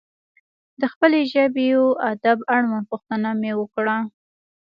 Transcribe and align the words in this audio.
د 0.81 0.83
خپلې 0.93 1.19
ژبې 1.33 1.69
و 1.83 1.85
ادب 2.11 2.37
اړوند 2.55 2.85
پوښتنه 2.91 3.29
مې 3.41 3.51
وکړه. 3.59 3.97